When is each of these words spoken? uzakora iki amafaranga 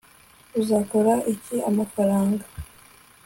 uzakora 0.59 1.13
iki 1.33 1.55
amafaranga 1.69 2.43